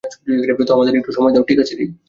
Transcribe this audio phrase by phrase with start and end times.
[0.67, 1.91] তো আমাদের একটু সময় দাও, ঠিক আছে, রেই?